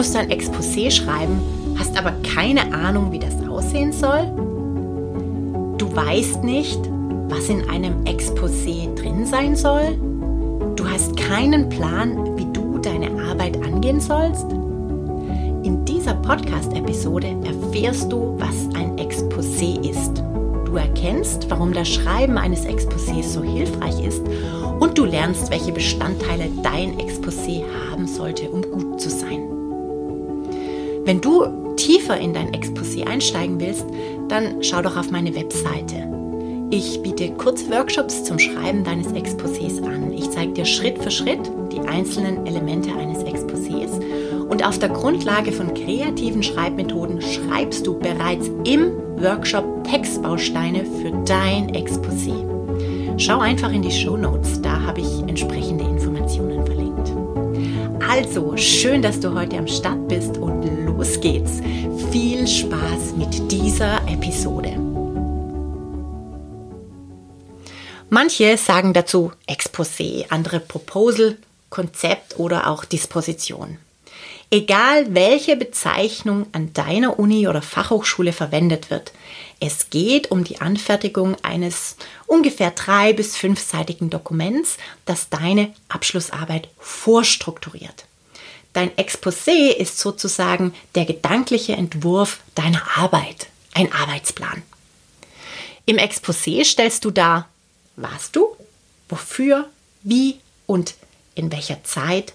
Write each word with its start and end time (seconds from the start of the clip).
Musst 0.00 0.16
ein 0.16 0.30
Exposé 0.30 0.90
schreiben, 0.90 1.42
hast 1.78 1.94
aber 1.98 2.12
keine 2.22 2.72
Ahnung, 2.72 3.12
wie 3.12 3.18
das 3.18 3.34
aussehen 3.46 3.92
soll? 3.92 4.32
Du 5.76 5.94
weißt 5.94 6.42
nicht, 6.42 6.80
was 7.28 7.50
in 7.50 7.68
einem 7.68 8.02
Exposé 8.04 8.94
drin 8.94 9.26
sein 9.26 9.54
soll? 9.56 9.98
Du 10.74 10.88
hast 10.88 11.18
keinen 11.18 11.68
Plan, 11.68 12.34
wie 12.38 12.46
du 12.50 12.78
deine 12.78 13.10
Arbeit 13.28 13.62
angehen 13.62 14.00
sollst? 14.00 14.50
In 15.64 15.84
dieser 15.84 16.14
Podcast-Episode 16.14 17.36
erfährst 17.44 18.10
du, 18.10 18.38
was 18.38 18.74
ein 18.74 18.96
Exposé 18.96 19.86
ist. 19.86 20.24
Du 20.64 20.76
erkennst, 20.76 21.50
warum 21.50 21.74
das 21.74 21.90
Schreiben 21.90 22.38
eines 22.38 22.64
Exposés 22.64 23.24
so 23.24 23.42
hilfreich 23.42 24.02
ist 24.02 24.22
und 24.78 24.96
du 24.96 25.04
lernst, 25.04 25.50
welche 25.50 25.72
Bestandteile 25.72 26.48
dein 26.62 26.98
Exposé 26.98 27.64
haben 27.90 28.06
sollte, 28.06 28.48
um 28.48 28.62
gut 28.62 28.98
zu 28.98 29.10
sein. 29.10 29.59
Wenn 31.04 31.20
du 31.20 31.74
tiefer 31.76 32.18
in 32.18 32.34
dein 32.34 32.52
Exposé 32.52 33.06
einsteigen 33.06 33.60
willst, 33.60 33.86
dann 34.28 34.62
schau 34.62 34.82
doch 34.82 34.96
auf 34.96 35.10
meine 35.10 35.34
Webseite 35.34 36.10
ich 36.72 37.02
biete 37.02 37.30
Kurzworkshops 37.32 38.22
zum 38.22 38.38
Schreiben 38.38 38.84
deines 38.84 39.08
Exposés 39.08 39.82
an. 39.82 40.12
Ich 40.12 40.30
zeige 40.30 40.52
dir 40.52 40.64
Schritt 40.64 41.02
für 41.02 41.10
Schritt 41.10 41.50
die 41.72 41.80
einzelnen 41.80 42.46
Elemente 42.46 42.94
eines 42.94 43.24
Exposés 43.24 43.90
und 44.48 44.64
auf 44.64 44.78
der 44.78 44.90
Grundlage 44.90 45.50
von 45.50 45.74
kreativen 45.74 46.44
Schreibmethoden 46.44 47.20
schreibst 47.20 47.88
du 47.88 47.98
bereits 47.98 48.48
im 48.64 48.92
Workshop 49.16 49.82
Textbausteine 49.82 50.84
für 50.84 51.10
dein 51.24 51.72
Exposé. 51.72 52.34
Schau 53.18 53.40
einfach 53.40 53.72
in 53.72 53.82
die 53.82 53.90
Show 53.90 54.16
Notes, 54.16 54.62
da 54.62 54.80
habe 54.80 55.00
ich 55.00 55.20
entsprechende 55.26 55.84
Informationen 55.84 56.64
verlinkt. 56.64 57.12
Also, 58.08 58.56
schön, 58.56 59.02
dass 59.02 59.18
du 59.18 59.34
heute 59.34 59.58
am 59.58 59.66
Start 59.66 60.06
bist 60.06 60.38
und 60.38 60.79
los 61.00 61.18
geht's. 61.18 61.62
Viel 62.12 62.46
Spaß 62.46 63.14
mit 63.16 63.50
dieser 63.50 64.06
Episode. 64.06 64.76
Manche 68.10 68.58
sagen 68.58 68.92
dazu 68.92 69.32
Exposé, 69.48 70.26
andere 70.28 70.60
Proposal, 70.60 71.38
Konzept 71.70 72.38
oder 72.38 72.66
auch 72.66 72.84
Disposition. 72.84 73.78
Egal 74.50 75.14
welche 75.14 75.56
Bezeichnung 75.56 76.46
an 76.52 76.74
deiner 76.74 77.18
Uni 77.18 77.48
oder 77.48 77.62
Fachhochschule 77.62 78.34
verwendet 78.34 78.90
wird, 78.90 79.12
es 79.58 79.88
geht 79.88 80.30
um 80.30 80.44
die 80.44 80.60
Anfertigung 80.60 81.34
eines 81.42 81.96
ungefähr 82.26 82.72
drei- 82.72 83.14
bis 83.14 83.38
fünfseitigen 83.38 84.10
Dokuments, 84.10 84.76
das 85.06 85.30
deine 85.30 85.72
Abschlussarbeit 85.88 86.68
vorstrukturiert. 86.78 88.04
Dein 88.72 88.90
Exposé 88.96 89.70
ist 89.70 89.98
sozusagen 89.98 90.74
der 90.94 91.04
gedankliche 91.04 91.72
Entwurf 91.72 92.40
deiner 92.54 92.82
Arbeit, 92.96 93.48
ein 93.74 93.92
Arbeitsplan. 93.92 94.62
Im 95.86 95.96
Exposé 95.96 96.64
stellst 96.64 97.04
du 97.04 97.10
dar, 97.10 97.48
was 97.96 98.30
du, 98.30 98.56
wofür, 99.08 99.68
wie 100.02 100.38
und 100.66 100.94
in 101.34 101.50
welcher 101.50 101.82
Zeit, 101.82 102.32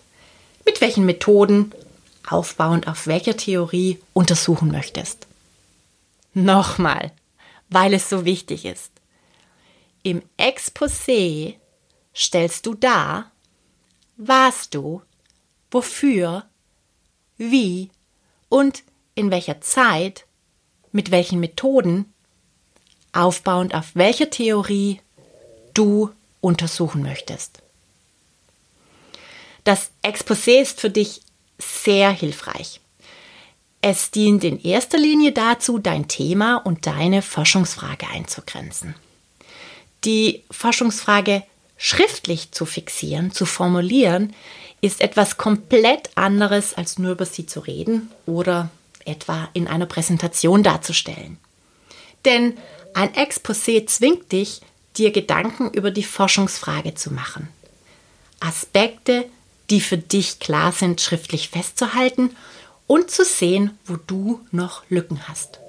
mit 0.66 0.82
welchen 0.82 1.06
Methoden, 1.06 1.72
aufbauend 2.28 2.88
auf 2.88 3.08
welcher 3.08 3.38
Theorie 3.38 4.00
untersuchen 4.14 4.72
möchtest. 4.72 5.28
Nochmal, 6.34 7.12
weil 7.70 7.94
es 7.94 8.10
so 8.10 8.26
wichtig 8.26 8.66
ist. 8.66 8.92
Im 10.04 10.22
Exposé 10.38 11.56
stellst 12.14 12.66
du 12.66 12.74
dar, 12.74 13.32
was 14.18 14.70
du, 14.70 15.02
wofür, 15.72 16.46
wie 17.38 17.90
und 18.50 18.84
in 19.16 19.32
welcher 19.32 19.62
Zeit, 19.62 20.26
mit 20.92 21.12
welchen 21.12 21.40
Methoden, 21.40 22.14
aufbauend 23.14 23.74
auf 23.74 23.92
welcher 23.96 24.30
Theorie 24.30 25.02
du 25.74 26.12
untersuchen 26.42 27.02
möchtest. 27.02 27.62
Das 29.64 29.90
Exposé 30.04 30.62
ist 30.62 30.80
für 30.80 30.90
dich 30.90 31.22
sehr 31.58 32.12
hilfreich. 32.12 32.80
Es 33.82 34.12
dient 34.12 34.44
in 34.44 34.62
erster 34.62 34.98
Linie 34.98 35.32
dazu, 35.32 35.80
dein 35.80 36.08
Thema 36.08 36.58
und 36.58 36.88
deine 36.88 37.22
Forschungsfrage 37.22 38.08
einzugrenzen. 38.08 38.96
Die 40.04 40.44
Forschungsfrage 40.52 41.44
schriftlich 41.78 42.52
zu 42.52 42.66
fixieren, 42.66 43.32
zu 43.32 43.46
formulieren, 43.46 44.34
ist 44.86 45.02
etwas 45.02 45.38
komplett 45.38 46.12
anderes, 46.14 46.76
als 46.76 47.00
nur 47.00 47.14
über 47.14 47.26
sie 47.26 47.48
zu 47.48 47.60
reden 47.60 48.12
oder 48.28 48.70
etwa 49.04 49.50
in 49.54 49.68
einer 49.68 49.88
Präsentation 49.88 50.62
darzustellen. 50.62 51.40
Denn 52.24 52.56
ein 52.94 53.12
Exposé 53.14 53.88
zwingt 53.88 54.32
dich, 54.32 54.62
dir 54.96 55.10
Gedanken 55.10 55.72
über 55.72 55.90
die 55.90 56.04
Forschungsfrage 56.04 56.94
zu 56.94 57.12
machen. 57.12 57.48
Aspekte, 58.40 59.26
die 59.72 59.82
für 59.82 59.98
dich 59.98 60.40
klar 60.40 60.72
sind, 60.72 61.02
schriftlich 61.02 61.50
festzuhalten 61.50 62.36
und 62.86 63.10
zu 63.10 63.26
sehen, 63.26 63.72
wo 63.86 63.96
du 63.96 64.46
noch 64.52 64.84
Lücken 64.90 65.28
hast. 65.28 65.60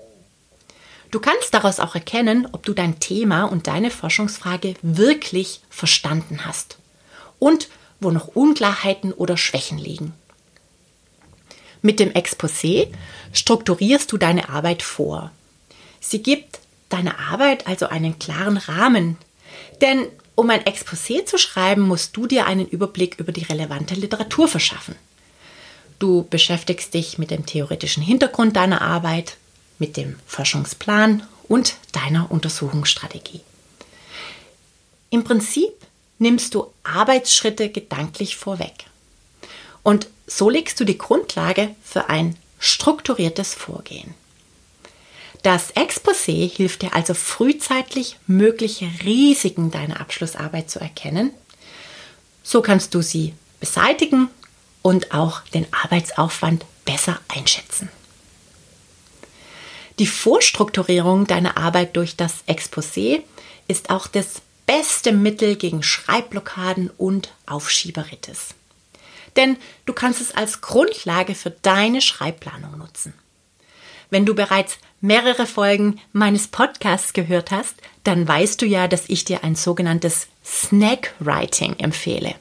Du 1.10 1.20
kannst 1.20 1.54
daraus 1.54 1.80
auch 1.80 1.94
erkennen, 1.94 2.46
ob 2.52 2.66
du 2.66 2.74
dein 2.74 3.00
Thema 3.00 3.44
und 3.44 3.66
deine 3.66 3.90
Forschungsfrage 3.90 4.74
wirklich 4.82 5.62
verstanden 5.70 6.44
hast 6.44 6.76
und 7.38 7.68
wo 8.00 8.10
noch 8.10 8.28
Unklarheiten 8.28 9.12
oder 9.12 9.36
Schwächen 9.36 9.78
liegen. 9.78 10.12
Mit 11.82 12.00
dem 12.00 12.10
Exposé 12.12 12.88
strukturierst 13.32 14.10
du 14.10 14.16
deine 14.16 14.48
Arbeit 14.48 14.82
vor. 14.82 15.30
Sie 16.00 16.22
gibt 16.22 16.60
deiner 16.88 17.18
Arbeit 17.18 17.66
also 17.66 17.86
einen 17.86 18.18
klaren 18.18 18.56
Rahmen. 18.56 19.16
Denn 19.80 20.06
um 20.34 20.50
ein 20.50 20.64
Exposé 20.64 21.24
zu 21.24 21.38
schreiben, 21.38 21.82
musst 21.82 22.16
du 22.16 22.26
dir 22.26 22.46
einen 22.46 22.66
Überblick 22.66 23.18
über 23.18 23.32
die 23.32 23.44
relevante 23.44 23.94
Literatur 23.94 24.48
verschaffen. 24.48 24.94
Du 25.98 26.26
beschäftigst 26.28 26.92
dich 26.92 27.16
mit 27.18 27.30
dem 27.30 27.46
theoretischen 27.46 28.02
Hintergrund 28.02 28.56
deiner 28.56 28.82
Arbeit, 28.82 29.36
mit 29.78 29.96
dem 29.96 30.18
Forschungsplan 30.26 31.22
und 31.48 31.76
deiner 31.92 32.30
Untersuchungsstrategie. 32.30 33.40
Im 35.08 35.24
Prinzip 35.24 35.72
nimmst 36.18 36.54
du 36.54 36.72
Arbeitsschritte 36.82 37.68
gedanklich 37.68 38.36
vorweg. 38.36 38.86
Und 39.82 40.08
so 40.26 40.50
legst 40.50 40.80
du 40.80 40.84
die 40.84 40.98
Grundlage 40.98 41.74
für 41.82 42.08
ein 42.08 42.36
strukturiertes 42.58 43.54
Vorgehen. 43.54 44.14
Das 45.42 45.76
Exposé 45.76 46.50
hilft 46.50 46.82
dir 46.82 46.94
also 46.94 47.14
frühzeitig 47.14 48.16
mögliche 48.26 48.90
Risiken 49.04 49.70
deiner 49.70 50.00
Abschlussarbeit 50.00 50.70
zu 50.70 50.80
erkennen. 50.80 51.30
So 52.42 52.62
kannst 52.62 52.94
du 52.94 53.02
sie 53.02 53.34
beseitigen 53.60 54.28
und 54.82 55.12
auch 55.12 55.42
den 55.54 55.66
Arbeitsaufwand 55.72 56.64
besser 56.84 57.20
einschätzen. 57.28 57.90
Die 59.98 60.06
Vorstrukturierung 60.06 61.26
deiner 61.26 61.56
Arbeit 61.56 61.96
durch 61.96 62.16
das 62.16 62.46
Exposé 62.48 63.22
ist 63.68 63.90
auch 63.90 64.06
das 64.06 64.42
beste 64.66 65.12
Mittel 65.12 65.56
gegen 65.56 65.82
Schreibblockaden 65.82 66.90
und 66.98 67.32
Aufschieberitis. 67.46 68.48
Denn 69.36 69.56
du 69.84 69.92
kannst 69.92 70.20
es 70.20 70.32
als 70.32 70.60
Grundlage 70.60 71.34
für 71.34 71.50
deine 71.50 72.00
Schreibplanung 72.00 72.78
nutzen. 72.78 73.14
Wenn 74.10 74.26
du 74.26 74.34
bereits 74.34 74.78
mehrere 75.00 75.46
Folgen 75.46 76.00
meines 76.12 76.48
Podcasts 76.48 77.12
gehört 77.12 77.50
hast, 77.50 77.74
dann 78.04 78.26
weißt 78.26 78.62
du 78.62 78.66
ja, 78.66 78.88
dass 78.88 79.08
ich 79.08 79.24
dir 79.24 79.44
ein 79.44 79.56
sogenanntes 79.56 80.28
Snack 80.44 81.14
Writing 81.18 81.76
empfehle. 81.78 82.34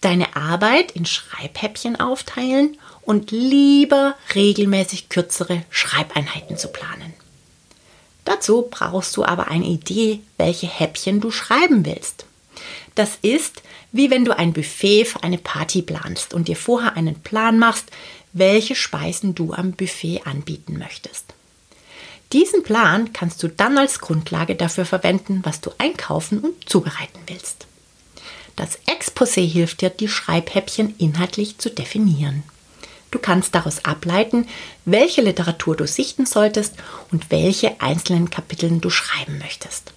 Deine 0.00 0.36
Arbeit 0.36 0.92
in 0.92 1.06
Schreibhäppchen 1.06 1.98
aufteilen 1.98 2.76
und 3.02 3.30
lieber 3.30 4.14
regelmäßig 4.34 5.08
kürzere 5.08 5.64
Schreibeinheiten 5.70 6.56
zu 6.56 6.68
planen. 6.68 7.13
Dazu 8.24 8.68
brauchst 8.70 9.16
du 9.16 9.24
aber 9.24 9.48
eine 9.48 9.66
Idee, 9.66 10.20
welche 10.38 10.66
Häppchen 10.66 11.20
du 11.20 11.30
schreiben 11.30 11.84
willst. 11.84 12.24
Das 12.94 13.18
ist, 13.22 13.62
wie 13.92 14.10
wenn 14.10 14.24
du 14.24 14.36
ein 14.36 14.52
Buffet 14.52 15.04
für 15.04 15.22
eine 15.22 15.38
Party 15.38 15.82
planst 15.82 16.32
und 16.32 16.48
dir 16.48 16.56
vorher 16.56 16.96
einen 16.96 17.20
Plan 17.20 17.58
machst, 17.58 17.86
welche 18.32 18.74
Speisen 18.74 19.34
du 19.34 19.52
am 19.52 19.72
Buffet 19.72 20.22
anbieten 20.24 20.78
möchtest. 20.78 21.26
Diesen 22.32 22.62
Plan 22.62 23.12
kannst 23.12 23.42
du 23.42 23.48
dann 23.48 23.78
als 23.78 24.00
Grundlage 24.00 24.56
dafür 24.56 24.84
verwenden, 24.84 25.40
was 25.44 25.60
du 25.60 25.70
einkaufen 25.78 26.40
und 26.40 26.68
zubereiten 26.68 27.20
willst. 27.26 27.66
Das 28.56 28.78
Exposé 28.86 29.46
hilft 29.46 29.80
dir, 29.80 29.90
die 29.90 30.08
Schreibhäppchen 30.08 30.94
inhaltlich 30.98 31.58
zu 31.58 31.70
definieren. 31.70 32.42
Du 33.14 33.20
kannst 33.20 33.54
daraus 33.54 33.84
ableiten, 33.84 34.48
welche 34.86 35.22
Literatur 35.22 35.76
du 35.76 35.86
sichten 35.86 36.26
solltest 36.26 36.74
und 37.12 37.30
welche 37.30 37.80
einzelnen 37.80 38.28
Kapiteln 38.28 38.80
du 38.80 38.90
schreiben 38.90 39.38
möchtest. 39.38 39.92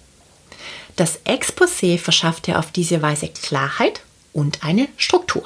Das 0.94 1.18
Exposé 1.24 1.98
verschafft 1.98 2.46
dir 2.46 2.60
auf 2.60 2.70
diese 2.70 3.02
Weise 3.02 3.26
Klarheit 3.26 4.02
und 4.32 4.62
eine 4.62 4.86
Struktur. 4.96 5.42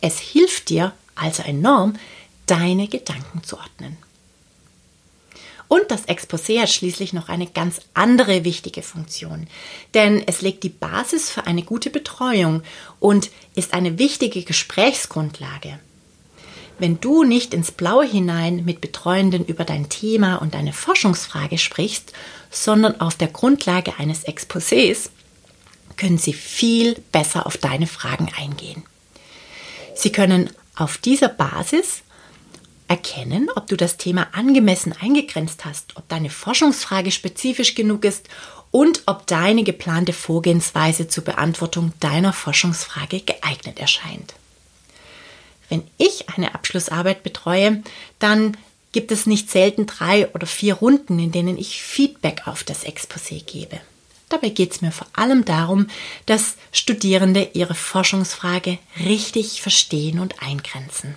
Es 0.00 0.20
hilft 0.20 0.68
dir 0.68 0.92
also 1.16 1.42
enorm, 1.42 1.94
deine 2.46 2.86
Gedanken 2.86 3.42
zu 3.42 3.58
ordnen. 3.58 3.96
Und 5.66 5.90
das 5.90 6.06
Exposé 6.06 6.60
hat 6.60 6.70
schließlich 6.70 7.12
noch 7.12 7.28
eine 7.28 7.48
ganz 7.48 7.80
andere 7.94 8.44
wichtige 8.44 8.82
Funktion, 8.82 9.48
denn 9.94 10.22
es 10.28 10.40
legt 10.40 10.62
die 10.62 10.68
Basis 10.68 11.30
für 11.30 11.48
eine 11.48 11.64
gute 11.64 11.90
Betreuung 11.90 12.62
und 13.00 13.32
ist 13.56 13.74
eine 13.74 13.98
wichtige 13.98 14.44
Gesprächsgrundlage. 14.44 15.80
Wenn 16.78 17.00
du 17.00 17.24
nicht 17.24 17.54
ins 17.54 17.72
Blaue 17.72 18.04
hinein 18.04 18.64
mit 18.64 18.80
Betreuenden 18.80 19.46
über 19.46 19.64
dein 19.64 19.88
Thema 19.88 20.36
und 20.36 20.54
deine 20.54 20.74
Forschungsfrage 20.74 21.56
sprichst, 21.56 22.12
sondern 22.50 23.00
auf 23.00 23.14
der 23.14 23.28
Grundlage 23.28 23.94
eines 23.98 24.26
Exposés, 24.26 25.08
können 25.96 26.18
sie 26.18 26.34
viel 26.34 26.94
besser 27.12 27.46
auf 27.46 27.56
deine 27.56 27.86
Fragen 27.86 28.30
eingehen. 28.38 28.84
Sie 29.94 30.12
können 30.12 30.50
auf 30.74 30.98
dieser 30.98 31.28
Basis 31.28 32.02
erkennen, 32.88 33.48
ob 33.56 33.66
du 33.66 33.76
das 33.76 33.96
Thema 33.96 34.28
angemessen 34.32 34.92
eingegrenzt 34.92 35.64
hast, 35.64 35.96
ob 35.96 36.06
deine 36.08 36.28
Forschungsfrage 36.28 37.10
spezifisch 37.10 37.74
genug 37.74 38.04
ist 38.04 38.28
und 38.70 39.02
ob 39.06 39.26
deine 39.26 39.64
geplante 39.64 40.12
Vorgehensweise 40.12 41.08
zur 41.08 41.24
Beantwortung 41.24 41.94
deiner 42.00 42.34
Forschungsfrage 42.34 43.20
geeignet 43.20 43.78
erscheint. 43.78 44.34
Wenn 45.68 45.82
ich 45.98 46.28
eine 46.30 46.54
Abschlussarbeit 46.54 47.22
betreue, 47.22 47.82
dann 48.18 48.56
gibt 48.92 49.12
es 49.12 49.26
nicht 49.26 49.50
selten 49.50 49.86
drei 49.86 50.28
oder 50.30 50.46
vier 50.46 50.74
Runden, 50.74 51.18
in 51.18 51.32
denen 51.32 51.58
ich 51.58 51.82
Feedback 51.82 52.46
auf 52.46 52.64
das 52.64 52.86
Exposé 52.86 53.44
gebe. 53.44 53.80
Dabei 54.28 54.48
geht 54.48 54.72
es 54.72 54.80
mir 54.80 54.90
vor 54.90 55.06
allem 55.12 55.44
darum, 55.44 55.88
dass 56.24 56.56
Studierende 56.72 57.50
ihre 57.52 57.74
Forschungsfrage 57.74 58.78
richtig 59.04 59.62
verstehen 59.62 60.18
und 60.18 60.42
eingrenzen. 60.42 61.14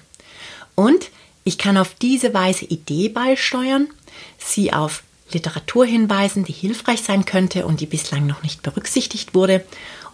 Und 0.76 1.10
ich 1.44 1.58
kann 1.58 1.78
auf 1.78 1.96
diese 1.96 2.34
Weise 2.34 2.66
Idee 2.66 3.10
beisteuern, 3.10 3.88
sie 4.38 4.74
auf 4.74 5.04
Literatur 5.32 5.86
hinweisen, 5.86 6.44
die 6.44 6.54
hilfreich 6.54 7.02
sein 7.02 7.26
könnte 7.26 7.66
und 7.66 7.80
die 7.80 7.86
bislang 7.86 8.28
noch 8.28 8.44
nicht 8.44 8.62
berücksichtigt 8.62 9.34
wurde. 9.34 9.66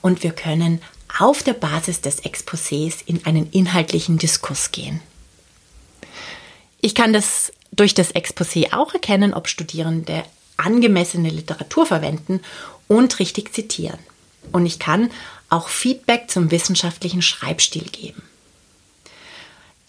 Und 0.02 0.24
wir 0.24 0.32
können 0.32 0.82
auf 1.18 1.44
der 1.44 1.54
Basis 1.54 2.02
des 2.02 2.24
Exposés 2.24 2.98
in 3.06 3.26
einen 3.26 3.50
inhaltlichen 3.52 4.18
Diskurs 4.18 4.72
gehen. 4.72 5.02
Ich 6.82 6.96
kann 6.96 7.14
das 7.14 7.52
durch 7.72 7.94
das 7.94 8.14
Exposé 8.14 8.74
auch 8.74 8.94
erkennen, 8.94 9.34
ob 9.34 9.48
Studierende 9.48 10.24
angemessene 10.58 11.30
Literatur 11.30 11.86
verwenden 11.86 12.42
und 12.88 13.20
richtig 13.20 13.54
zitieren. 13.54 14.00
Und 14.52 14.66
ich 14.66 14.80
kann 14.80 15.12
auch 15.50 15.68
Feedback 15.68 16.30
zum 16.30 16.52
wissenschaftlichen 16.52 17.22
Schreibstil 17.22 17.84
geben. 17.84 18.22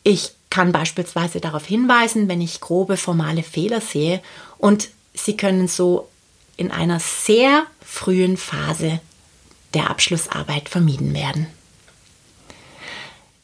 Ich 0.03 0.33
kann 0.51 0.73
beispielsweise 0.73 1.41
darauf 1.41 1.67
hinweisen, 1.67 2.29
wenn 2.29 2.41
ich 2.41 2.61
grobe 2.61 2.97
formale 2.97 3.43
Fehler 3.43 3.81
sehe 3.81 4.23
und 4.59 4.89
sie 5.13 5.37
können 5.37 5.69
so 5.69 6.09
in 6.57 6.71
einer 6.71 7.01
sehr 7.01 7.67
frühen 7.85 8.37
Phase 8.37 9.01
der 9.75 9.91
Abschlussarbeit 9.91 10.69
vermieden 10.69 11.15
werden. 11.15 11.47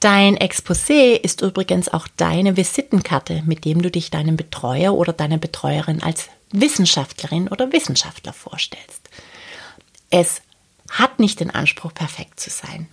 Dein 0.01 0.37
Exposé 0.37 1.15
ist 1.15 1.43
übrigens 1.43 1.89
auch 1.89 2.09
deine 2.17 2.57
Visitenkarte, 2.57 3.43
mit 3.47 3.65
dem 3.65 3.83
du 3.83 3.91
dich 3.91 4.11
deinem 4.11 4.37
Betreuer 4.37 4.95
oder 4.95 5.13
deiner 5.13 5.39
Betreuerin 5.39 6.03
als 6.03 6.29
Wissenschaftlerin 6.51 7.47
oder 7.47 7.73
Wissenschaftler 7.73 8.33
vorstellst. 8.33 9.09
Es 10.11 10.43
hat 10.91 11.21
nicht 11.21 11.41
den 11.41 11.51
Anspruch, 11.51 11.95
perfekt 11.95 12.41
zu 12.41 12.51
sein. 12.51 12.89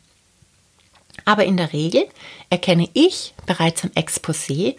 Aber 1.26 1.46
in 1.46 1.58
der 1.58 1.74
Regel 1.74 2.08
erkenne 2.50 2.88
ich 2.94 3.34
bereits 3.46 3.84
im 3.84 3.90
Exposé, 3.92 4.76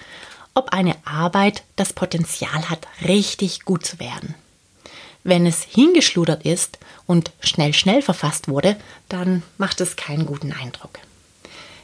ob 0.55 0.73
eine 0.73 0.95
Arbeit 1.05 1.65
das 1.77 1.93
Potenzial 1.93 2.71
hat, 2.71 2.87
richtig 3.07 3.65
gut 3.65 3.85
zu 3.85 3.99
werden. 4.01 4.35
Wenn 5.23 5.47
es 5.47 5.63
hingeschludert 5.63 6.45
ist 6.45 6.79
und 7.07 7.31
schnell 7.41 7.75
schnell 7.75 8.03
verfasst 8.03 8.49
wurde, 8.49 8.77
dann 9.09 9.43
macht 9.59 9.81
es 9.81 9.97
keinen 9.97 10.27
guten 10.27 10.53
Eindruck. 10.53 10.99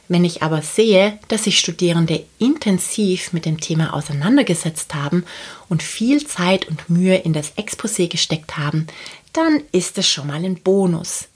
Wenn 0.09 0.23
ich 0.23 0.41
aber 0.41 0.61
sehe, 0.61 1.19
dass 1.27 1.43
sich 1.43 1.59
Studierende 1.59 2.23
intensiv 2.39 3.33
mit 3.33 3.45
dem 3.45 3.59
Thema 3.59 3.93
auseinandergesetzt 3.93 4.95
haben 4.95 5.25
und 5.67 5.83
viel 5.83 6.25
Zeit 6.25 6.67
und 6.67 6.89
Mühe 6.89 7.17
in 7.17 7.33
das 7.33 7.57
Exposé 7.57 8.07
gesteckt 8.07 8.57
haben, 8.57 8.87
dann 9.33 9.61
ist 9.71 9.97
es 9.97 10.07
schon 10.07 10.27
mal 10.27 10.43
ein 10.43 10.61
Bonus. 10.61 11.27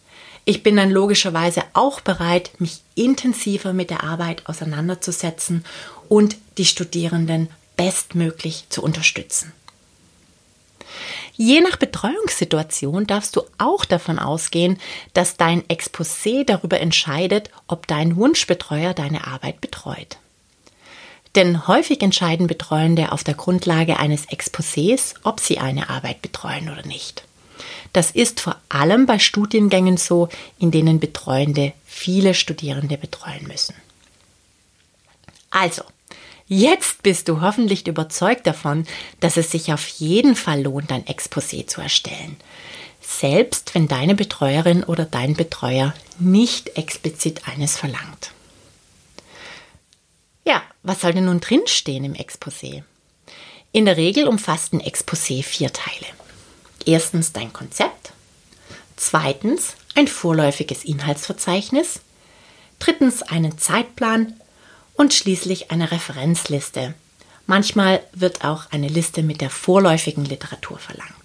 Ich 0.46 0.64
bin 0.64 0.78
dann 0.78 0.90
logischerweise 0.90 1.64
auch 1.74 2.00
bereit, 2.00 2.52
mich 2.60 2.82
intensiver 2.96 3.74
mit 3.74 3.90
der 3.90 4.04
Arbeit 4.04 4.48
auseinanderzusetzen 4.48 5.66
und 6.10 6.38
die 6.58 6.66
Studierenden 6.66 7.50
bestmöglich 7.76 8.66
zu 8.70 8.82
unterstützen. 8.82 9.52
Je 11.36 11.62
nach 11.62 11.78
Betreuungssituation 11.78 13.08
darfst 13.08 13.36
du 13.36 13.44
auch 13.58 13.86
davon 13.86 14.20
ausgehen, 14.20 14.78
dass 15.14 15.38
dein 15.38 15.64
Exposé 15.64 16.46
darüber 16.46 16.80
entscheidet, 16.80 17.50
ob 17.68 17.88
dein 17.88 18.16
Wunschbetreuer 18.16 18.94
deine 18.94 19.28
Arbeit 19.28 19.62
betreut. 19.62 20.18
Denn 21.36 21.68
häufig 21.68 22.02
entscheiden 22.02 22.48
Betreuende 22.48 23.12
auf 23.12 23.24
der 23.24 23.36
Grundlage 23.36 23.98
eines 23.98 24.28
Exposés, 24.28 25.16
ob 25.24 25.40
sie 25.40 25.60
eine 25.60 25.90
Arbeit 25.90 26.22
betreuen 26.22 26.70
oder 26.70 26.86
nicht. 26.86 27.24
Das 27.94 28.12
ist 28.12 28.42
vor 28.42 28.58
allem 28.70 29.06
bei 29.06 29.20
Studiengängen 29.20 29.98
so, 29.98 30.30
in 30.60 30.72
denen 30.72 31.00
Betreuende 31.00 31.74
viele 31.86 32.34
Studierende 32.34 32.98
betreuen 32.98 33.48
müssen. 33.48 33.76
Also, 35.50 35.84
jetzt 36.52 37.02
bist 37.02 37.30
du 37.30 37.40
hoffentlich 37.40 37.88
überzeugt 37.88 38.46
davon, 38.46 38.86
dass 39.22 39.38
es 39.38 39.52
sich 39.52 39.72
auf 39.72 39.88
jeden 39.88 40.36
Fall 40.36 40.64
lohnt, 40.64 40.92
ein 40.92 41.06
Exposé 41.06 41.66
zu 41.66 41.80
erstellen. 41.80 42.36
Selbst 43.00 43.74
wenn 43.74 43.88
deine 43.88 44.16
Betreuerin 44.16 44.84
oder 44.84 45.06
dein 45.06 45.34
Betreuer 45.34 45.94
nicht 46.20 46.78
explizit 46.78 47.48
eines 47.48 47.78
verlangt. 47.78 48.32
Ja, 50.46 50.62
was 50.84 51.02
soll 51.02 51.14
denn 51.14 51.26
nun 51.26 51.40
drinstehen 51.40 52.04
im 52.04 52.14
Exposé? 52.14 52.84
In 53.72 53.86
der 53.86 53.96
Regel 53.96 54.28
umfasst 54.28 54.74
ein 54.74 54.82
Exposé 54.82 55.44
vier 55.44 55.72
Teile. 55.72 56.08
Erstens 56.86 57.32
dein 57.32 57.54
Konzept, 57.54 58.12
zweitens 58.98 59.76
ein 59.96 60.08
vorläufiges 60.08 60.84
Inhaltsverzeichnis, 60.84 62.02
drittens 62.80 63.22
einen 63.24 63.58
Zeitplan 63.58 64.34
und 64.96 65.14
schließlich 65.14 65.72
eine 65.72 65.92
Referenzliste. 65.92 66.94
Manchmal 67.48 68.02
wird 68.14 68.44
auch 68.44 68.72
eine 68.72 68.88
Liste 68.88 69.24
mit 69.24 69.42
der 69.42 69.50
vorläufigen 69.50 70.26
Literatur 70.26 70.78
verlangt. 70.78 71.16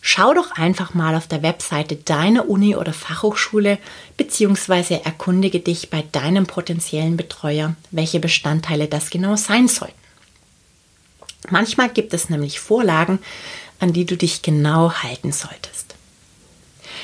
Schau 0.00 0.32
doch 0.32 0.52
einfach 0.52 0.94
mal 0.94 1.14
auf 1.16 1.26
der 1.26 1.42
Webseite 1.42 1.96
deiner 1.96 2.48
Uni 2.48 2.76
oder 2.76 2.92
Fachhochschule 2.92 3.78
bzw. 4.16 5.00
erkundige 5.04 5.60
dich 5.60 5.90
bei 5.90 6.02
deinem 6.12 6.46
potenziellen 6.46 7.16
Betreuer, 7.16 7.74
welche 7.90 8.20
Bestandteile 8.20 8.86
das 8.86 9.10
genau 9.10 9.36
sein 9.36 9.68
sollten. 9.68 9.94
Manchmal 11.50 11.88
gibt 11.88 12.14
es 12.14 12.30
nämlich 12.30 12.60
Vorlagen, 12.60 13.18
an 13.80 13.92
die 13.92 14.06
du 14.06 14.16
dich 14.16 14.42
genau 14.42 14.92
halten 14.92 15.32
solltest. 15.32 15.94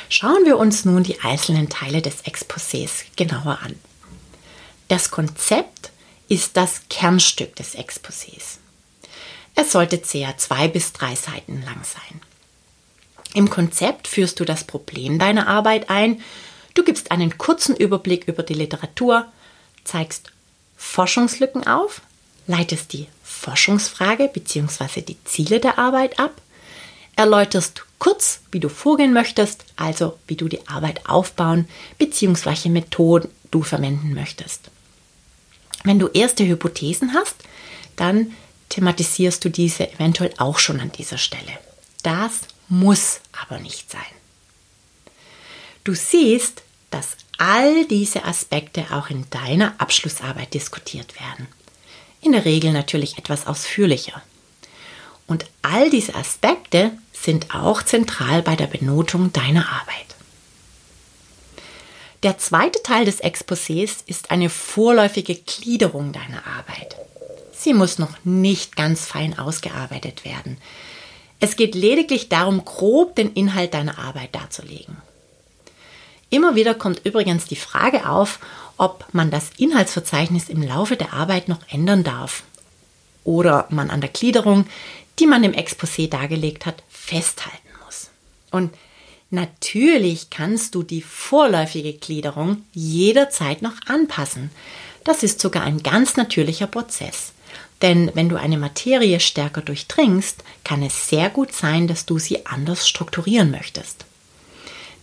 Schauen 0.09 0.45
wir 0.45 0.59
uns 0.59 0.85
nun 0.85 1.03
die 1.03 1.21
einzelnen 1.21 1.69
Teile 1.69 2.03
des 2.03 2.25
Exposés 2.25 3.05
genauer 3.17 3.59
an. 3.63 3.75
Das 4.89 5.11
Konzept 5.11 5.91
ist 6.29 6.57
das 6.57 6.83
Kernstück 6.89 7.57
des 7.57 7.75
Exposés. 7.75 8.59
Es 9.55 9.73
sollte 9.73 9.99
ca. 9.99 10.37
zwei 10.37 10.69
bis 10.69 10.93
drei 10.93 11.15
Seiten 11.15 11.63
lang 11.63 11.83
sein. 11.85 12.21
Im 13.35 13.51
Konzept 13.51 14.09
führst 14.09 14.39
du 14.41 14.45
das 14.45 14.65
Problem 14.65 15.19
deiner 15.19 15.49
Arbeit 15.49 15.91
ein, 15.91 16.23
du 16.75 16.85
gibst 16.85 17.11
einen 17.11 17.39
kurzen 17.39 17.77
Überblick 17.77 18.29
über 18.29 18.43
die 18.43 18.55
Literatur, 18.55 19.27
zeigst 19.85 20.33
Forschungslücken 20.77 21.67
auf, 21.67 22.01
leitest 22.47 22.93
die 22.93 23.09
Forschungsfrage 23.23 24.29
bzw. 24.29 25.03
die 25.03 25.23
Ziele 25.25 25.61
der 25.61 25.79
Arbeit 25.79 26.19
ab, 26.19 26.33
erläuterst 27.17 27.85
kurz, 27.99 28.41
wie 28.51 28.61
du 28.61 28.69
vorgehen 28.69 29.13
möchtest, 29.13 29.65
also 29.77 30.19
wie 30.27 30.37
du 30.37 30.49
die 30.49 30.67
Arbeit 30.69 31.09
aufbauen 31.09 31.69
bzw. 31.99 32.47
welche 32.47 32.71
Methoden 32.71 33.29
du 33.51 33.63
verwenden 33.63 34.15
möchtest. 34.15 34.71
Wenn 35.85 35.99
du 35.99 36.09
erste 36.09 36.47
Hypothesen 36.47 37.15
hast, 37.15 37.37
dann 37.97 38.33
thematisierst 38.69 39.45
du 39.45 39.51
diese 39.51 39.91
eventuell 39.93 40.33
auch 40.39 40.59
schon 40.59 40.81
an 40.81 40.91
dieser 40.93 41.19
Stelle. 41.19 41.59
Das 42.03 42.41
muss 42.69 43.21
aber 43.33 43.61
nicht 43.61 43.91
sein. 43.91 44.03
Du 45.85 45.95
siehst, 45.95 46.63
dass 46.91 47.17
all 47.39 47.87
diese 47.87 48.25
Aspekte 48.25 48.87
auch 48.91 49.11
in 49.11 49.29
deiner 49.31 49.75
Abschlussarbeit 49.79 50.55
diskutiert 50.55 51.15
werden. 51.21 51.47
In 52.21 52.33
der 52.33 52.45
Regel 52.45 52.73
natürlich 52.73 53.19
etwas 53.19 53.47
ausführlicher. 53.47 54.23
Und 55.27 55.47
all 55.63 55.91
diese 55.91 56.15
Aspekte 56.15 56.93
sind 57.25 57.55
auch 57.55 57.83
zentral 57.83 58.43
bei 58.43 58.55
der 58.55 58.67
Benotung 58.67 59.33
deiner 59.33 59.67
Arbeit. 59.67 60.15
Der 62.23 62.39
zweite 62.39 62.83
Teil 62.83 63.05
des 63.05 63.23
Exposés 63.23 64.03
ist 64.07 64.31
eine 64.31 64.49
vorläufige 64.49 65.35
Gliederung 65.35 66.13
deiner 66.13 66.47
Arbeit. 66.47 66.97
Sie 67.53 67.75
muss 67.75 67.99
noch 67.99 68.13
nicht 68.25 68.77
ganz 68.77 69.07
fein 69.07 69.39
ausgearbeitet 69.39 70.25
werden. 70.25 70.59
Es 71.41 71.57
geht 71.57 71.75
lediglich 71.75 72.29
darum, 72.29 72.65
grob 72.65 73.17
den 73.17 73.33
Inhalt 73.33 73.75
deiner 73.75 73.99
Arbeit 73.99 74.35
darzulegen. 74.35 74.97
Immer 76.31 76.55
wieder 76.55 76.75
kommt 76.75 77.05
übrigens 77.05 77.45
die 77.45 77.57
Frage 77.57 78.09
auf, 78.09 78.39
ob 78.77 79.07
man 79.13 79.31
das 79.31 79.51
Inhaltsverzeichnis 79.57 80.49
im 80.49 80.63
Laufe 80.63 80.97
der 80.97 81.13
Arbeit 81.13 81.49
noch 81.49 81.61
ändern 81.69 82.05
darf 82.05 82.43
oder 83.23 83.67
man 83.71 83.91
an 83.91 84.01
der 84.01 84.11
Gliederung, 84.11 84.67
die 85.19 85.27
man 85.27 85.45
im 85.45 85.53
Exposé 85.53 86.09
dargelegt 86.09 86.67
hat, 86.67 86.83
festhalten 87.05 87.69
muss. 87.85 88.11
Und 88.51 88.73
natürlich 89.31 90.31
kannst 90.31 90.75
du 90.75 90.83
die 90.83 91.03
vorläufige 91.03 91.93
Gliederung 91.93 92.65
jederzeit 92.73 93.63
noch 93.63 93.75
anpassen. 93.87 94.51
Das 95.05 95.23
ist 95.23 95.41
sogar 95.41 95.65
ein 95.65 95.83
ganz 95.83 96.17
natürlicher 96.17 96.67
Prozess. 96.67 97.33
Denn 97.83 98.11
wenn 98.15 98.29
du 98.29 98.37
eine 98.37 98.57
Materie 98.57 99.21
stärker 99.21 99.61
durchdringst, 99.61 100.43
kann 100.65 100.83
es 100.83 101.09
sehr 101.09 101.29
gut 101.29 101.53
sein, 101.53 101.87
dass 101.87 102.07
du 102.07 102.19
sie 102.19 102.47
anders 102.47 102.89
strukturieren 102.89 103.51
möchtest. 103.51 104.07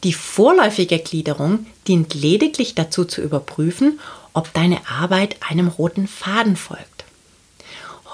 Die 0.04 0.14
vorläufige 0.14 0.98
Gliederung 0.98 1.68
dient 1.88 2.16
lediglich 2.16 2.74
dazu 2.74 3.06
zu 3.06 3.22
überprüfen, 3.22 4.00
ob 4.34 4.52
deine 4.54 4.88
Arbeit 4.88 5.36
einem 5.48 5.68
roten 5.68 6.08
Faden 6.08 6.56
folgt. 6.56 6.91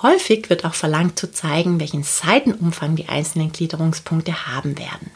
Häufig 0.02 0.50
wird 0.50 0.64
auch 0.64 0.76
verlangt 0.76 1.18
zu 1.18 1.32
zeigen, 1.32 1.80
welchen 1.80 2.04
Seitenumfang 2.04 2.96
die 2.96 3.10
einzelnen 3.10 3.52
Gliederungspunkte 3.52 4.48
haben 4.48 4.78
werden. 4.78 5.12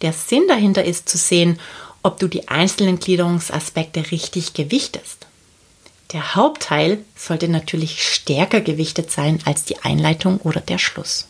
Der 0.00 0.12
Sinn 0.12 0.44
dahinter 0.48 0.84
ist 0.84 1.08
zu 1.08 1.18
sehen, 1.18 1.58
ob 2.02 2.18
du 2.18 2.28
die 2.28 2.48
einzelnen 2.48 2.98
Gliederungsaspekte 2.98 4.10
richtig 4.10 4.54
gewichtest. 4.54 5.26
Der 6.12 6.34
Hauptteil 6.34 7.04
sollte 7.14 7.48
natürlich 7.48 8.02
stärker 8.02 8.60
gewichtet 8.60 9.10
sein 9.12 9.40
als 9.44 9.64
die 9.64 9.78
Einleitung 9.80 10.38
oder 10.38 10.60
der 10.60 10.78
Schluss. 10.78 11.28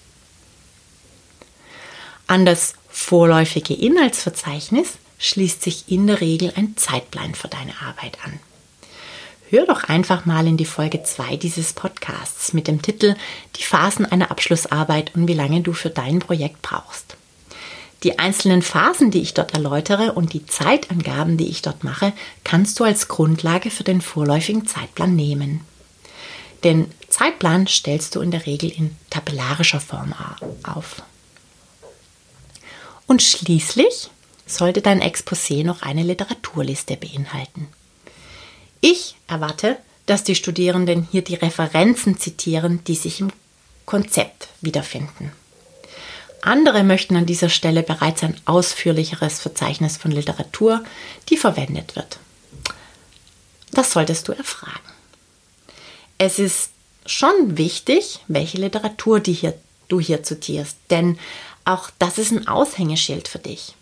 An 2.26 2.46
das 2.46 2.74
vorläufige 2.88 3.74
Inhaltsverzeichnis 3.74 4.92
schließt 5.18 5.62
sich 5.62 5.84
in 5.88 6.06
der 6.06 6.20
Regel 6.20 6.52
ein 6.56 6.76
Zeitplan 6.76 7.34
für 7.34 7.48
deine 7.48 7.72
Arbeit 7.82 8.18
an. 8.24 8.38
Hör 9.50 9.66
doch 9.66 9.82
einfach 9.82 10.26
mal 10.26 10.46
in 10.46 10.56
die 10.56 10.64
Folge 10.64 11.02
2 11.02 11.34
dieses 11.34 11.72
Podcasts 11.72 12.52
mit 12.52 12.68
dem 12.68 12.82
Titel 12.82 13.16
Die 13.56 13.64
Phasen 13.64 14.06
einer 14.06 14.30
Abschlussarbeit 14.30 15.12
und 15.16 15.26
wie 15.26 15.34
lange 15.34 15.60
du 15.60 15.72
für 15.72 15.90
dein 15.90 16.20
Projekt 16.20 16.62
brauchst. 16.62 17.16
Die 18.04 18.20
einzelnen 18.20 18.62
Phasen, 18.62 19.10
die 19.10 19.20
ich 19.20 19.34
dort 19.34 19.52
erläutere 19.52 20.12
und 20.12 20.34
die 20.34 20.46
Zeitangaben, 20.46 21.36
die 21.36 21.48
ich 21.48 21.62
dort 21.62 21.82
mache, 21.82 22.12
kannst 22.44 22.78
du 22.78 22.84
als 22.84 23.08
Grundlage 23.08 23.72
für 23.72 23.82
den 23.82 24.00
vorläufigen 24.00 24.68
Zeitplan 24.68 25.16
nehmen. 25.16 25.62
Den 26.62 26.88
Zeitplan 27.08 27.66
stellst 27.66 28.14
du 28.14 28.20
in 28.20 28.30
der 28.30 28.46
Regel 28.46 28.70
in 28.70 28.96
tabellarischer 29.10 29.80
Form 29.80 30.14
auf. 30.62 31.02
Und 33.08 33.20
schließlich 33.20 34.10
sollte 34.46 34.80
dein 34.80 35.02
Exposé 35.02 35.64
noch 35.64 35.82
eine 35.82 36.04
Literaturliste 36.04 36.96
beinhalten. 36.96 37.66
Ich 38.80 39.16
erwarte, 39.26 39.78
dass 40.06 40.24
die 40.24 40.34
Studierenden 40.34 41.06
hier 41.10 41.22
die 41.22 41.34
Referenzen 41.34 42.18
zitieren, 42.18 42.82
die 42.84 42.94
sich 42.94 43.20
im 43.20 43.30
Konzept 43.86 44.48
wiederfinden. 44.60 45.32
Andere 46.42 46.84
möchten 46.84 47.16
an 47.16 47.26
dieser 47.26 47.50
Stelle 47.50 47.82
bereits 47.82 48.22
ein 48.22 48.36
ausführlicheres 48.46 49.40
Verzeichnis 49.40 49.98
von 49.98 50.10
Literatur, 50.10 50.82
die 51.28 51.36
verwendet 51.36 51.96
wird. 51.96 52.18
Das 53.72 53.92
solltest 53.92 54.26
du 54.28 54.32
erfragen. 54.32 54.80
Es 56.16 56.38
ist 56.38 56.70
schon 57.06 57.58
wichtig, 57.58 58.20
welche 58.28 58.58
Literatur 58.58 59.20
die 59.20 59.32
hier, 59.32 59.54
du 59.88 60.00
hier 60.00 60.22
zitierst, 60.22 60.76
denn 60.88 61.18
auch 61.64 61.90
das 61.98 62.18
ist 62.18 62.32
ein 62.32 62.48
Aushängeschild 62.48 63.28
für 63.28 63.38
dich. 63.38 63.74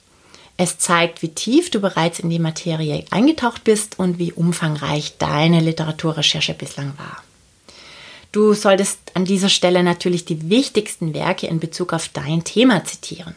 Es 0.60 0.76
zeigt, 0.76 1.22
wie 1.22 1.28
tief 1.28 1.70
du 1.70 1.78
bereits 1.78 2.18
in 2.18 2.30
die 2.30 2.40
Materie 2.40 3.04
eingetaucht 3.10 3.62
bist 3.62 3.98
und 4.00 4.18
wie 4.18 4.32
umfangreich 4.32 5.16
deine 5.16 5.60
Literaturrecherche 5.60 6.52
bislang 6.52 6.98
war. 6.98 7.22
Du 8.32 8.52
solltest 8.54 8.98
an 9.14 9.24
dieser 9.24 9.48
Stelle 9.48 9.84
natürlich 9.84 10.24
die 10.24 10.50
wichtigsten 10.50 11.14
Werke 11.14 11.46
in 11.46 11.60
Bezug 11.60 11.92
auf 11.92 12.08
dein 12.08 12.42
Thema 12.42 12.84
zitieren. 12.84 13.36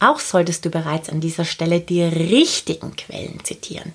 Auch 0.00 0.18
solltest 0.18 0.64
du 0.64 0.70
bereits 0.70 1.08
an 1.08 1.20
dieser 1.20 1.44
Stelle 1.44 1.80
die 1.80 2.02
richtigen 2.02 2.96
Quellen 2.96 3.42
zitieren. 3.44 3.92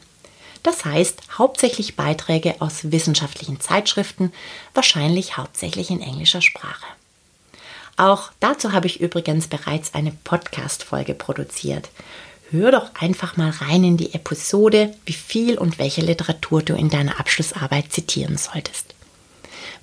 Das 0.63 0.85
heißt 0.85 1.37
hauptsächlich 1.37 1.97
Beiträge 1.97 2.55
aus 2.59 2.91
wissenschaftlichen 2.91 3.59
Zeitschriften, 3.59 4.31
wahrscheinlich 4.73 5.35
hauptsächlich 5.35 5.89
in 5.89 6.01
englischer 6.01 6.41
Sprache. 6.41 6.85
Auch 7.97 8.31
dazu 8.39 8.71
habe 8.71 8.87
ich 8.87 9.01
übrigens 9.01 9.47
bereits 9.47 9.93
eine 9.93 10.13
Podcast-Folge 10.23 11.13
produziert. 11.13 11.89
Hör 12.51 12.71
doch 12.71 12.95
einfach 12.95 13.37
mal 13.37 13.51
rein 13.51 13.83
in 13.83 13.97
die 13.97 14.13
Episode, 14.15 14.95
wie 15.05 15.13
viel 15.13 15.57
und 15.57 15.77
welche 15.77 16.01
Literatur 16.01 16.63
du 16.63 16.73
in 16.73 16.89
deiner 16.89 17.19
Abschlussarbeit 17.19 17.91
zitieren 17.91 18.37
solltest. 18.37 18.95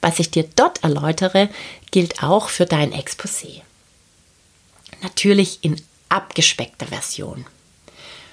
Was 0.00 0.18
ich 0.18 0.32
dir 0.32 0.49
dort 0.56 0.82
erläutere, 0.82 1.49
gilt 1.92 2.25
auch 2.25 2.49
für 2.49 2.66
dein 2.66 2.92
Exposé. 2.92 3.62
Natürlich 5.00 5.61
in 5.62 5.80
abgespeckter 6.08 6.87
Version. 6.87 7.46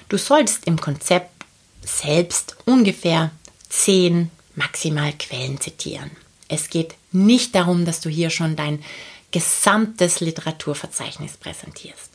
Du 0.08 0.18
solltest 0.18 0.66
im 0.66 0.80
Konzept 0.80 1.30
selbst 1.82 2.56
ungefähr 2.64 3.30
zehn 3.68 4.30
maximal 4.56 5.12
Quellen 5.12 5.60
zitieren. 5.60 6.10
Es 6.48 6.70
geht 6.70 6.94
nicht 7.12 7.54
darum, 7.54 7.84
dass 7.84 8.00
du 8.00 8.08
hier 8.08 8.30
schon 8.30 8.56
dein 8.56 8.82
gesamtes 9.30 10.20
Literaturverzeichnis 10.20 11.36
präsentierst. 11.36 12.13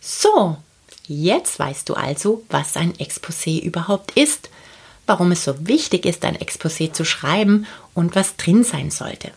So, 0.00 0.56
jetzt 1.06 1.58
weißt 1.58 1.88
du 1.88 1.94
also, 1.94 2.42
was 2.48 2.76
ein 2.76 2.94
Exposé 2.94 3.60
überhaupt 3.60 4.12
ist, 4.12 4.48
warum 5.06 5.32
es 5.32 5.44
so 5.44 5.66
wichtig 5.66 6.06
ist, 6.06 6.24
ein 6.24 6.38
Exposé 6.38 6.92
zu 6.92 7.04
schreiben 7.04 7.66
und 7.94 8.14
was 8.14 8.36
drin 8.36 8.64
sein 8.64 8.90
sollte. 8.90 9.32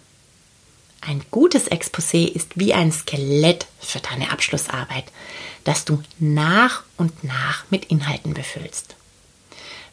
Ein 1.01 1.21
gutes 1.31 1.69
Exposé 1.69 2.27
ist 2.27 2.57
wie 2.57 2.73
ein 2.73 2.91
Skelett 2.91 3.67
für 3.81 3.99
deine 3.99 4.31
Abschlussarbeit, 4.31 5.05
das 5.65 5.83
du 5.83 6.01
nach 6.17 6.83
und 6.97 7.23
nach 7.23 7.65
mit 7.69 7.85
Inhalten 7.85 8.33
befüllst. 8.33 8.95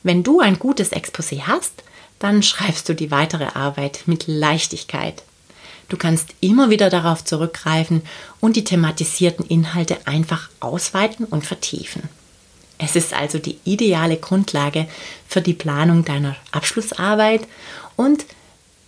Wenn 0.04 0.22
du 0.22 0.40
ein 0.40 0.58
gutes 0.58 0.92
Exposé 0.92 1.42
hast, 1.42 1.82
dann 2.20 2.42
schreibst 2.42 2.88
du 2.88 2.94
die 2.94 3.10
weitere 3.10 3.46
Arbeit 3.54 4.02
mit 4.06 4.28
Leichtigkeit 4.28 5.22
Du 5.90 5.96
kannst 5.96 6.28
immer 6.40 6.70
wieder 6.70 6.88
darauf 6.88 7.24
zurückgreifen 7.24 8.02
und 8.38 8.54
die 8.54 8.64
thematisierten 8.64 9.44
Inhalte 9.44 10.06
einfach 10.06 10.48
ausweiten 10.60 11.26
und 11.26 11.44
vertiefen. 11.44 12.08
Es 12.78 12.96
ist 12.96 13.12
also 13.12 13.38
die 13.38 13.58
ideale 13.64 14.16
Grundlage 14.16 14.88
für 15.28 15.42
die 15.42 15.52
Planung 15.52 16.04
deiner 16.04 16.36
Abschlussarbeit 16.52 17.42
und 17.96 18.24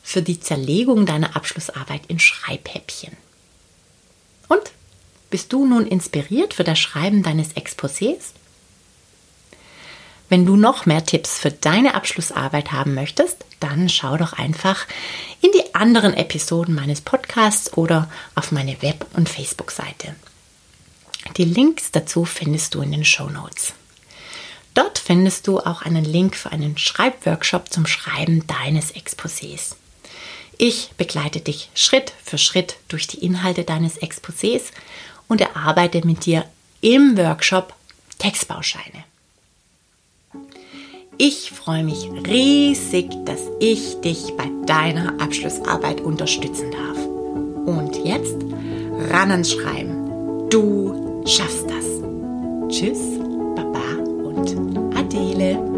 für 0.03 0.23
die 0.23 0.41
Zerlegung 0.41 1.05
deiner 1.05 1.35
Abschlussarbeit 1.37 2.03
in 2.07 2.21
Schreibhäppchen. 2.21 3.17
Und 4.49 4.71
bist 5.29 5.53
du 5.53 5.67
nun 5.67 5.87
inspiriert 5.87 6.55
für 6.55 6.65
das 6.65 6.79
Schreiben 6.79 7.25
deines 7.25 7.57
Exposés? 7.57 8.31
Wenn 10.29 10.47
du 10.47 10.57
noch 10.57 10.87
mehr 10.87 11.05
Tipps 11.05 11.39
für 11.39 11.51
deine 11.51 11.95
Abschlussarbeit 11.95 12.73
haben 12.73 12.95
möchtest, 12.95 13.45
dann 13.61 13.91
schau 13.91 14.17
doch 14.17 14.33
einfach 14.33 14.87
in 15.43 15.51
die 15.53 15.72
anderen 15.83 16.15
Episoden 16.15 16.77
meines 16.77 17.01
Podcasts 17.01 17.77
oder 17.77 18.09
auf 18.37 18.53
meine 18.53 18.81
Web- 18.83 19.05
und 19.15 19.29
Facebook-Seite. 19.29 20.15
Die 21.37 21.45
Links 21.45 21.91
dazu 21.91 22.25
findest 22.25 22.77
du 22.77 22.83
in 22.83 22.93
den 22.93 23.05
Show 23.05 23.29
Notes. 23.29 23.73
Dort 24.75 25.01
findest 25.01 25.49
du 25.49 25.59
auch 25.59 25.83
einen 25.83 26.05
Link 26.05 26.37
für 26.37 26.53
einen 26.53 26.79
Schreibworkshop 26.79 27.73
zum 27.73 27.87
Schreiben 27.87 28.47
deines 28.47 28.95
Exposés. 28.95 29.75
Ich 30.57 30.93
begleite 30.97 31.41
dich 31.41 31.69
Schritt 31.75 32.13
für 32.23 32.39
Schritt 32.39 32.77
durch 32.87 33.09
die 33.09 33.25
Inhalte 33.25 33.65
deines 33.65 34.01
Exposés 34.01 34.67
und 35.27 35.41
erarbeite 35.41 36.07
mit 36.07 36.27
dir 36.27 36.45
im 36.81 37.19
Workshop 37.19 37.75
Textbauscheine 38.19 39.03
ich 41.25 41.53
freue 41.53 41.85
mich 41.85 42.11
riesig, 42.27 43.09
dass 43.25 43.39
ich 43.61 44.01
dich 44.01 44.37
bei 44.37 44.51
deiner 44.67 45.21
Abschlussarbeit 45.21 46.01
unterstützen 46.01 46.73
darf. 46.73 46.99
Und 47.65 47.95
jetzt 48.05 48.35
ran 49.09 49.31
ans 49.31 49.53
Schreiben. 49.53 50.49
Du 50.51 51.23
schaffst 51.25 51.67
das. 51.71 51.87
Tschüss, 52.69 52.99
Baba 53.55 54.03
und 54.25 54.97
Adele. 54.97 55.72